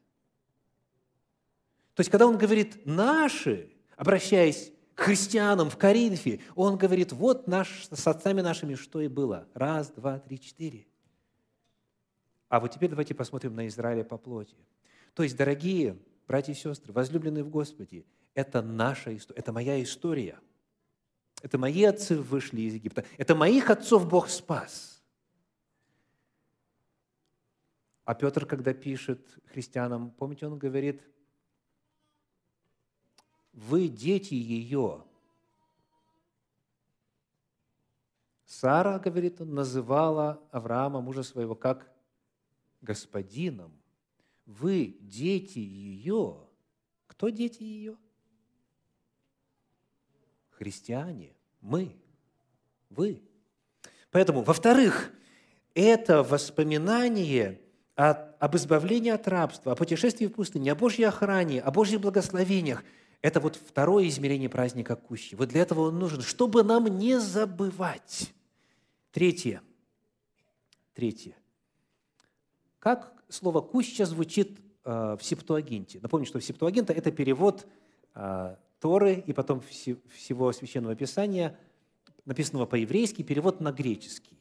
То 1.95 2.01
есть, 2.01 2.11
когда 2.11 2.27
он 2.27 2.37
говорит 2.37 2.85
«наши», 2.85 3.71
обращаясь 3.97 4.73
христианам 4.97 5.71
в 5.71 5.77
Коринфе, 5.77 6.41
он 6.57 6.77
говорит, 6.77 7.13
вот 7.13 7.47
наш, 7.47 7.87
с 7.87 8.07
отцами 8.09 8.41
нашими 8.41 8.75
что 8.75 9.01
и 9.01 9.07
было. 9.07 9.47
Раз, 9.55 9.93
два, 9.93 10.19
три, 10.19 10.41
четыре. 10.41 10.89
А 12.49 12.59
вот 12.59 12.73
теперь 12.73 12.91
давайте 12.91 13.15
посмотрим 13.15 13.55
на 13.55 13.69
Израиля 13.69 14.03
по 14.03 14.19
плоти. 14.19 14.57
То 15.15 15.23
есть, 15.23 15.37
дорогие 15.37 15.97
братья 16.27 16.51
и 16.51 16.57
сестры, 16.57 16.93
возлюбленные 16.93 17.45
в 17.45 17.51
Господе, 17.51 18.05
это 18.35 18.63
наша 18.63 19.17
история, 19.17 19.39
это 19.39 19.53
моя 19.53 19.81
история. 19.81 20.41
Это 21.41 21.57
мои 21.57 21.85
отцы 21.85 22.17
вышли 22.17 22.63
из 22.63 22.75
Египта. 22.75 23.05
Это 23.17 23.37
моих 23.37 23.71
отцов 23.71 24.09
Бог 24.09 24.29
спас. 24.29 24.98
А 28.09 28.15
Петр, 28.15 28.47
когда 28.47 28.73
пишет 28.73 29.21
христианам, 29.53 30.11
помните, 30.13 30.47
он 30.47 30.59
говорит– 30.59 31.03
вы 33.59 33.89
дети 33.89 34.35
ее. 34.35 35.05
Сара, 38.47 38.99
говорит 38.99 39.41
он, 39.41 39.53
называла 39.53 40.41
Авраама, 40.53 41.01
мужа 41.01 41.23
своего, 41.23 41.55
как 41.55 41.93
господином. 42.81 43.77
Вы 44.47 44.97
дети 45.01 45.59
ее. 45.59 46.49
Кто 47.09 47.29
дети 47.29 47.63
ее? 47.63 47.99
Христиане. 50.51 51.35
Мы. 51.61 51.95
Вы. 52.89 53.23
Поэтому, 54.11 54.43
во-вторых, 54.43 55.13
это 55.75 56.23
воспоминание 56.23 57.61
о, 57.99 58.13
об 58.39 58.55
избавлении 58.55 59.11
от 59.11 59.27
рабства, 59.27 59.73
о 59.73 59.75
путешествии 59.75 60.27
в 60.27 60.33
пустыне, 60.33 60.71
о 60.71 60.77
Божьей 60.77 61.05
охране, 61.05 61.61
о 61.61 61.73
Божьих 61.73 62.01
благословениях– 62.01 62.85
это 63.23 63.41
вот 63.41 63.57
второе 63.57 64.07
измерение 64.07 64.49
праздника 64.49 64.95
Кущи. 64.95 65.35
Вот 65.35 65.49
для 65.49 65.63
этого 65.63 65.89
он 65.89 65.99
нужен, 65.99 66.23
чтобы 66.23 66.63
нам 66.63 66.87
не 66.87 67.19
забывать. 67.19 68.33
Третье. 69.11 69.63
Третье. 70.95 71.35
Как 72.79 73.13
слово 73.29 73.61
«куща» 73.61 74.07
звучит 74.07 74.61
э, 74.85 75.17
в 75.19 75.25
Септуагинте? 75.25 75.99
Напомню, 76.01 76.27
что 76.27 76.41
Септуагинта– 76.41 76.93
это 76.95 77.11
перевод 77.11 77.67
э, 78.15 78.57
Торы 78.79 79.15
и 79.15 79.33
потом 79.33 79.61
всего 79.61 80.53
Священного 80.53 80.95
Писания, 80.95 81.59
написанного 82.25 82.67
по-еврейски, 82.67 83.23
перевод 83.23 83.61
на 83.61 83.73
греческий. 83.73 84.39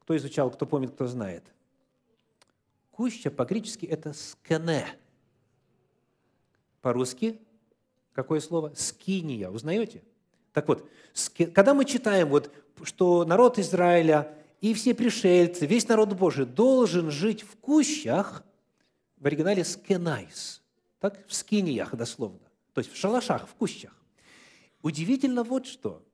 Кто 0.00 0.16
изучал, 0.16 0.50
кто 0.50 0.66
помнит, 0.66 0.90
кто 0.90 1.06
знает. 1.06 1.44
Куща 2.98 3.30
по-гречески– 3.30 3.86
это 3.86 4.12
«скене», 4.12 4.84
по-русски 6.80 7.38
какое 8.12 8.40
слово? 8.40 8.72
Скиния. 8.74 9.50
Узнаете? 9.50 10.02
Так 10.52 10.66
вот, 10.66 10.90
когда 11.54 11.74
мы 11.74 11.84
читаем, 11.84 12.28
вот, 12.28 12.52
что 12.82 13.24
народ 13.24 13.60
Израиля 13.60 14.34
и 14.60 14.74
все 14.74 14.96
пришельцы, 14.96 15.64
весь 15.64 15.86
народ 15.86 16.14
Божий 16.14 16.44
должен 16.44 17.12
жить 17.12 17.42
в 17.42 17.56
кущах, 17.58 18.42
в 19.16 19.26
оригинале 19.26 19.64
скенайс, 19.64 20.60
так, 20.98 21.24
в 21.28 21.34
скиниях 21.34 21.94
дословно, 21.94 22.50
то 22.72 22.80
есть 22.80 22.92
в 22.92 22.96
шалашах, 22.96 23.46
в 23.46 23.54
кущах. 23.54 23.94
Удивительно 24.82 25.44
вот 25.44 25.66
что, 25.66 26.04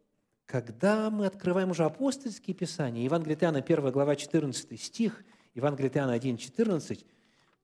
когда 0.45 1.09
мы 1.09 1.25
открываем 1.25 1.71
уже 1.71 1.87
апостольские 1.87 2.55
писания, 2.55 3.05
Евангелие 3.05 3.39
Иоанна, 3.41 3.61
1 3.61 3.91
глава, 3.91 4.17
14 4.17 4.79
стих, 4.79 5.25
Евангелие 5.55 5.91
Иоанна 5.95 6.15
1, 6.15 6.37
14, 6.37 7.05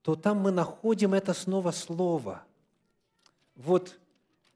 то 0.02 0.14
там 0.14 0.38
мы 0.38 0.50
находим 0.50 1.14
это 1.14 1.34
снова 1.34 1.70
слово– 1.70 2.44
вот 3.62 3.98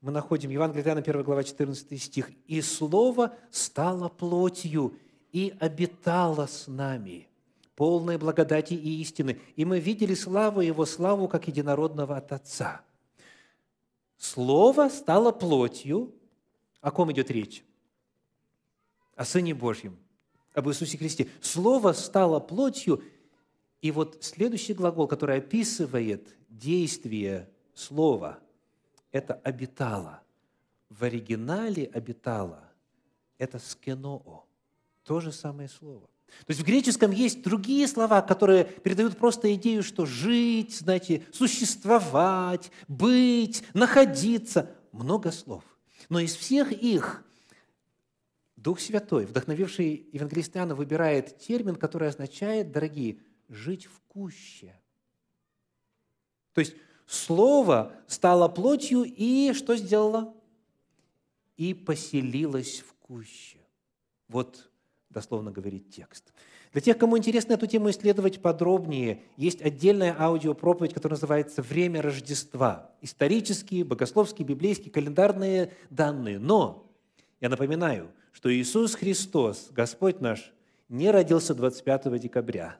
мы 0.00 0.12
находим 0.12 0.50
Евангелие 0.50 0.84
Иоанна, 0.84 1.02
1 1.02 1.22
глава, 1.22 1.44
14 1.44 2.02
стих. 2.02 2.30
«И 2.46 2.62
Слово 2.62 3.36
стало 3.50 4.08
плотью 4.08 4.96
и 5.30 5.54
обитало 5.60 6.46
с 6.46 6.68
нами, 6.68 7.28
полной 7.76 8.16
благодати 8.16 8.72
и 8.72 9.00
истины, 9.02 9.40
и 9.56 9.64
мы 9.66 9.78
видели 9.78 10.14
славу 10.14 10.62
Его, 10.62 10.86
славу 10.86 11.28
как 11.28 11.48
единородного 11.48 12.16
от 12.16 12.32
Отца». 12.32 12.80
Слово 14.16 14.88
стало 14.88 15.32
плотью. 15.32 16.14
О 16.80 16.90
ком 16.90 17.12
идет 17.12 17.30
речь? 17.30 17.62
О 19.16 19.24
Сыне 19.26 19.54
Божьем, 19.54 19.98
об 20.54 20.68
Иисусе 20.68 20.96
Христе. 20.96 21.28
Слово 21.42 21.92
стало 21.92 22.40
плотью, 22.40 23.02
и 23.84 23.90
вот 23.90 24.16
следующий 24.22 24.72
глагол, 24.72 25.06
который 25.06 25.36
описывает 25.36 26.34
действие 26.48 27.50
Слова– 27.74 28.38
это 29.12 29.34
обитало. 29.34 30.22
В 30.88 31.02
оригинале 31.02 31.90
обитало– 31.92 32.64
это 33.38 33.58
скеноо. 33.58 34.46
То 35.02 35.20
же 35.20 35.32
самое 35.32 35.68
слово. 35.68 36.08
То 36.46 36.48
есть 36.48 36.62
в 36.62 36.64
греческом 36.64 37.10
есть 37.10 37.42
другие 37.42 37.86
слова, 37.86 38.22
которые 38.22 38.64
передают 38.64 39.18
просто 39.18 39.54
идею, 39.54 39.82
что 39.82 40.06
жить, 40.06 40.78
знаете, 40.78 41.22
существовать, 41.30 42.70
быть, 42.88 43.62
находиться. 43.74 44.70
Много 44.92 45.30
слов. 45.30 45.62
Но 46.08 46.20
из 46.20 46.34
всех 46.34 46.72
их 46.72 47.22
Дух 48.56 48.80
Святой, 48.80 49.26
вдохновивший 49.26 50.08
евангелиста 50.10 50.60
Иоанна, 50.60 50.74
выбирает 50.74 51.36
термин, 51.36 51.76
который 51.76 52.08
означает, 52.08 52.72
дорогие, 52.72 53.18
жить 53.48 53.86
в 53.86 54.00
куще. 54.08 54.74
То 56.52 56.60
есть 56.60 56.74
Слово 57.06 57.92
стало 58.06 58.48
плотью 58.48 59.04
и 59.04 59.52
что 59.52 59.76
сделало? 59.76 60.34
И 61.56 61.74
поселилось 61.74 62.80
в 62.80 62.94
куще. 62.94 63.58
Вот 64.28 64.70
дословно 65.10 65.50
говорит 65.52 65.90
текст. 65.90 66.32
Для 66.72 66.80
тех, 66.80 66.98
кому 66.98 67.16
интересно 67.16 67.52
эту 67.52 67.68
тему 67.68 67.90
исследовать 67.90 68.42
подробнее, 68.42 69.22
есть 69.36 69.62
отдельная 69.62 70.16
аудиопроповедь, 70.18 70.92
которая 70.92 71.16
называется 71.16 71.62
«Время 71.62 72.02
Рождества». 72.02 72.90
Исторические, 73.00 73.84
богословские, 73.84 74.44
библейские, 74.44 74.90
календарные 74.90 75.72
данные. 75.90 76.40
Но 76.40 76.90
я 77.40 77.48
напоминаю, 77.48 78.10
что 78.32 78.52
Иисус 78.52 78.96
Христос, 78.96 79.68
Господь 79.70 80.20
наш, 80.20 80.52
не 80.88 81.12
родился 81.12 81.54
25 81.54 82.18
декабря. 82.18 82.76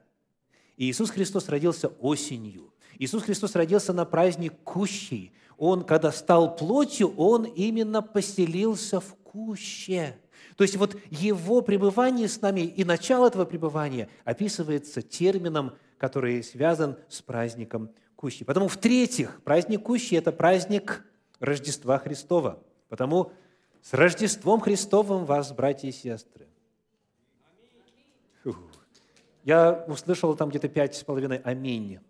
Иисус 0.77 1.11
Христос 1.11 1.49
родился 1.49 1.89
осенью. 1.89 2.73
Иисус 2.99 3.23
Христос 3.23 3.55
родился 3.55 3.93
на 3.93 4.05
праздник 4.05 4.55
Кущей. 4.65 5.33
Он, 5.57 5.85
когда 5.85 6.13
стал 6.13 6.57
плотью, 6.57 7.15
Он 7.17 7.45
именно 7.45 8.03
поселился 8.03 9.01
в 9.01 9.15
Куще. 9.17 10.17
То 10.57 10.63
есть 10.63 10.77
вот 10.77 10.97
Его 11.11 11.61
пребывание 11.61 12.29
с 12.29 12.41
нами 12.41 12.61
и 12.61 12.85
начало 12.85 13.29
этого 13.29 13.45
пребывания 13.45 14.09
описывается 14.25 15.03
термином, 15.03 15.73
который 15.99 16.43
связан 16.43 16.97
с 17.09 17.23
праздником 17.23 17.91
Кущи. 18.17 18.45
Потому, 18.45 18.69
в-третьих, 18.69 19.43
праздник 19.43 19.83
Кущи– 19.83 20.15
это 20.17 20.33
праздник 20.33 21.05
Рождества 21.41 21.99
Христова. 21.99 22.63
Потому 22.89 23.33
с 23.83 23.93
Рождеством 23.93 24.61
Христовым 24.61 25.25
вас, 25.25 25.53
братья 25.53 25.89
и 25.89 25.93
сестры. 25.93 26.47
Я 29.45 29.85
услышал 29.87 30.35
там 30.35 30.49
где-то 30.49 30.69
пять 30.69 30.95
с 30.95 31.05
половиной 31.05 31.39
«Аминь». 31.39 32.01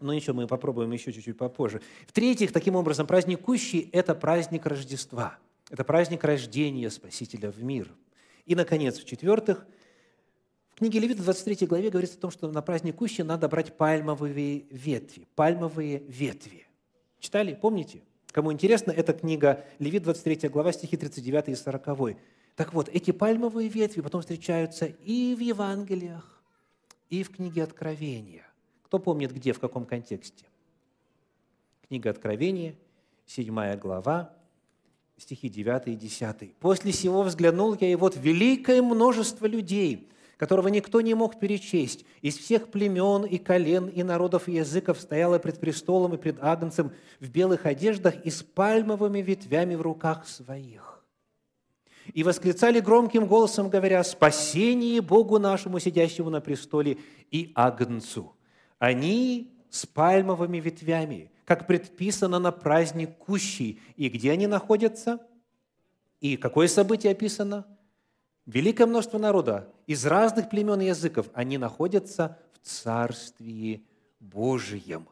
Но 0.00 0.12
ничего, 0.12 0.34
мы 0.34 0.46
попробуем 0.46 0.92
еще 0.92 1.12
чуть-чуть 1.12 1.38
попозже. 1.38 1.80
В-третьих, 2.06 2.52
таким 2.52 2.76
образом, 2.76 3.06
праздник 3.06 3.40
Кущи– 3.40 3.88
это 3.92 4.14
праздник 4.14 4.66
Рождества. 4.66 5.38
Это 5.70 5.84
праздник 5.84 6.24
рождения 6.24 6.88
Спасителя 6.90 7.50
в 7.50 7.62
мир. 7.62 7.90
И, 8.46 8.54
наконец, 8.54 8.98
в-четвертых, 8.98 9.66
в 10.70 10.78
книге 10.78 11.00
Левит 11.00 11.18
в 11.18 11.24
23 11.24 11.66
главе 11.66 11.90
говорится 11.90 12.16
о 12.16 12.20
том, 12.20 12.30
что 12.30 12.50
на 12.50 12.62
праздник 12.62 12.96
Кущи 12.96 13.22
надо 13.22 13.48
брать 13.48 13.76
пальмовые 13.76 14.64
ветви. 14.70 15.26
Пальмовые 15.34 16.02
ветви. 16.06 16.66
Читали? 17.18 17.58
Помните? 17.60 18.02
Кому 18.30 18.52
интересно, 18.52 18.92
это 18.92 19.12
книга 19.12 19.64
Левит, 19.78 20.04
23 20.04 20.48
глава, 20.48 20.72
стихи 20.72 20.96
39 20.96 21.48
и 21.48 21.54
40. 21.54 22.16
Так 22.54 22.72
вот, 22.72 22.88
эти 22.88 23.10
пальмовые 23.10 23.68
ветви 23.68 24.00
потом 24.00 24.20
встречаются 24.20 24.86
и 24.86 25.34
в 25.34 25.40
Евангелиях, 25.40 26.37
и 27.10 27.22
в 27.22 27.30
книге 27.30 27.64
Откровения. 27.64 28.46
Кто 28.82 28.98
помнит, 28.98 29.32
где, 29.32 29.52
в 29.52 29.60
каком 29.60 29.84
контексте? 29.84 30.46
Книга 31.86 32.10
Откровения, 32.10 32.74
7 33.26 33.76
глава, 33.76 34.32
стихи 35.16 35.48
9 35.48 35.88
и 35.88 35.94
10. 35.94 36.56
«После 36.56 36.92
сего 36.92 37.22
взглянул 37.22 37.76
я, 37.80 37.90
и 37.90 37.94
вот 37.94 38.16
великое 38.16 38.82
множество 38.82 39.46
людей, 39.46 40.08
которого 40.36 40.68
никто 40.68 41.00
не 41.00 41.14
мог 41.14 41.38
перечесть, 41.38 42.04
из 42.22 42.38
всех 42.38 42.70
племен 42.70 43.24
и 43.24 43.38
колен, 43.38 43.88
и 43.88 44.02
народов, 44.02 44.48
и 44.48 44.52
языков 44.52 45.00
стояло 45.00 45.38
пред 45.38 45.58
престолом 45.60 46.14
и 46.14 46.18
пред 46.18 46.42
Агнцем 46.42 46.92
в 47.20 47.28
белых 47.28 47.66
одеждах 47.66 48.14
и 48.24 48.30
с 48.30 48.42
пальмовыми 48.42 49.20
ветвями 49.20 49.74
в 49.74 49.82
руках 49.82 50.26
своих. 50.26 50.97
И 52.14 52.22
восклицали 52.22 52.80
громким 52.80 53.26
голосом, 53.26 53.68
говоря, 53.68 54.02
«Спасение 54.04 55.00
Богу 55.00 55.38
нашему, 55.38 55.78
сидящему 55.78 56.30
на 56.30 56.40
престоле, 56.40 56.98
и 57.30 57.52
Агнцу!» 57.54 58.34
Они 58.78 59.52
с 59.70 59.86
пальмовыми 59.86 60.58
ветвями, 60.58 61.30
как 61.44 61.66
предписано 61.66 62.38
на 62.38 62.52
праздник 62.52 63.16
Кущий. 63.18 63.80
И 63.96 64.08
где 64.08 64.32
они 64.32 64.46
находятся? 64.46 65.20
И 66.20 66.36
какое 66.36 66.68
событие 66.68 67.12
описано? 67.12 67.66
Великое 68.46 68.86
множество 68.86 69.18
народа 69.18 69.72
из 69.86 70.06
разных 70.06 70.48
племен 70.48 70.80
и 70.80 70.86
языков, 70.86 71.28
они 71.34 71.58
находятся 71.58 72.38
в 72.54 72.66
Царствии 72.66 73.86
Божьем. 74.20 75.06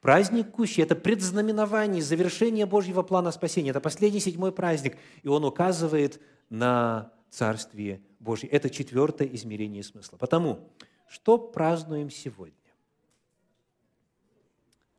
Праздник 0.00 0.50
Кущи– 0.50 0.80
это 0.82 0.96
предзнаменование, 0.96 2.02
завершение 2.02 2.66
Божьего 2.66 3.02
плана 3.02 3.30
спасения. 3.32 3.70
Это 3.70 3.80
последний 3.80 4.20
седьмой 4.20 4.52
праздник, 4.52 4.96
и 5.22 5.28
он 5.28 5.44
указывает 5.44 6.20
на 6.48 7.12
Царствие 7.30 8.02
Божье. 8.18 8.48
Это 8.48 8.70
четвертое 8.70 9.28
измерение 9.34 9.82
смысла. 9.82 10.16
Потому, 10.16 10.70
что 11.08 11.38
празднуем 11.38 12.10
сегодня? 12.10 12.54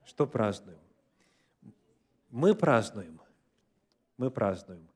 Что 0.06 0.28
празднуем? 0.28 0.80
Мы 2.30 2.56
празднуем, 2.56 3.20
мы 4.18 4.32
празднуем 4.32 4.88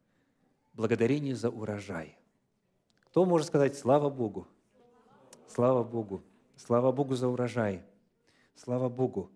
благодарение 0.73 1.35
за 1.35 1.49
урожай. 1.49 2.17
Кто 3.05 3.25
может 3.25 3.47
сказать 3.47 3.77
«Слава 3.77 4.09
Богу»? 4.09 4.47
Слава 5.47 5.83
Богу. 5.83 6.23
Слава 6.57 6.91
Богу 6.91 7.15
за 7.15 7.27
урожай. 7.27 7.83
Слава 8.55 8.89
Богу. 8.89 9.31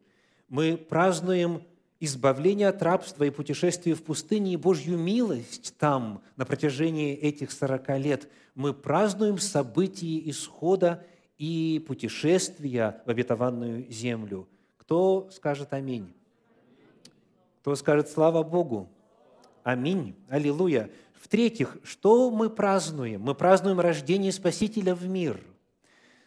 Мы 0.50 0.78
празднуем 0.78 1.64
избавление 2.00 2.68
от 2.68 2.82
рабства 2.82 3.24
и 3.24 3.30
путешествие 3.30 3.96
в 3.96 4.04
пустыне 4.04 4.54
и 4.54 4.58
Божью 4.58 4.98
милость 4.98 5.76
там 5.78 6.22
на 6.36 6.46
протяжении 6.46 7.14
этих 7.16 7.52
сорока 7.52 7.98
лет. 7.98 8.28
Мы 8.56 8.74
празднуем 8.74 9.38
события 9.38 10.30
исхода 10.30 11.06
и 11.38 11.84
путешествия 11.88 13.02
в 13.06 13.10
обетованную 13.10 13.90
землю– 13.92 14.48
кто 14.90 15.30
скажет 15.30 15.72
аминь? 15.72 16.12
Кто 17.62 17.76
скажет 17.76 18.10
слава 18.10 18.42
Богу? 18.42 18.90
Аминь. 19.62 20.16
Аллилуйя. 20.30 20.90
В-третьих, 21.22 21.78
что 21.84 22.32
мы 22.32 22.50
празднуем? 22.50 23.22
Мы 23.22 23.36
празднуем 23.36 23.80
рождение 23.80 24.32
Спасителя 24.32 24.96
в 24.96 25.08
мир. 25.08 25.40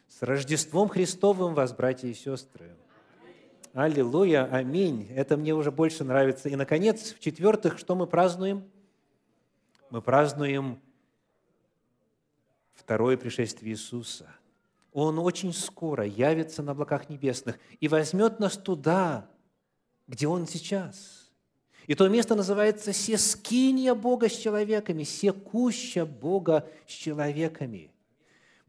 С 0.06 0.22
Рождеством 0.22 0.88
Христовым 0.88 1.54
вас, 1.54 1.72
братья 1.72 2.06
и 2.06 2.14
сестры. 2.14 2.76
Аллилуйя, 3.72 4.44
аминь. 4.44 5.08
Это 5.14 5.36
мне 5.36 5.54
уже 5.54 5.70
больше 5.70 6.04
нравится. 6.04 6.48
И, 6.48 6.56
наконец, 6.56 7.14
в-четвертых, 7.14 7.78
что 7.78 7.94
мы 7.94 8.06
празднуем? 8.06 8.64
Мы 9.90 10.02
празднуем 10.02 10.78
второе 12.74 13.16
пришествие 13.16 13.72
Иисуса– 13.72 14.26
он 14.92 15.18
очень 15.18 15.54
скоро 15.54 16.04
явится 16.04 16.62
на 16.62 16.72
облаках 16.72 17.08
небесных 17.08 17.58
и 17.80 17.88
возьмет 17.88 18.38
нас 18.38 18.58
туда, 18.58 19.28
где 20.06 20.28
Он 20.28 20.46
сейчас. 20.46 21.30
И 21.86 21.94
то 21.94 22.06
место 22.08 22.34
называется 22.34 22.92
«Сескинья 22.92 23.94
Бога 23.94 24.28
с 24.28 24.36
человеками», 24.36 25.02
«Секуща 25.02 26.04
Бога 26.04 26.68
с 26.86 26.92
человеками». 26.92 27.90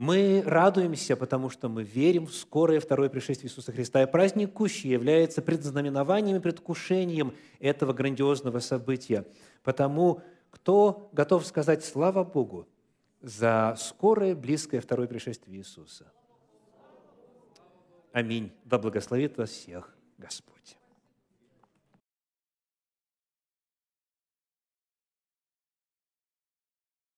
Мы 0.04 0.44
радуемся, 0.46 1.16
потому 1.16 1.50
что 1.50 1.70
мы 1.70 1.84
верим 1.84 2.26
в 2.26 2.34
скорое 2.34 2.82
второе 2.82 3.08
пришествие 3.08 3.50
Иисуса 3.50 3.72
Христа. 3.72 4.04
И 4.04 4.06
праздник 4.06 4.52
Кущи 4.52 4.88
является 4.88 5.42
предзнаменованием 5.42 6.36
и 6.36 6.40
предвкушением 6.42 7.34
этого 7.62 7.94
грандиозного 7.94 8.60
события. 8.60 9.26
Потому 9.64 10.22
кто 10.52 11.10
готов 11.14 11.46
сказать 11.46 11.86
«Слава 11.86 12.26
Богу», 12.26 12.68
за 13.22 13.76
скорое, 13.80 14.36
близкое 14.36 14.82
второе 14.82 15.08
пришествие 15.08 15.60
Иисуса. 15.60 16.12
Аминь. 18.12 18.52
Да 18.66 18.80
благословит 18.80 19.38
вас 19.38 19.52
всех 19.52 19.96
Господь. 20.18 20.53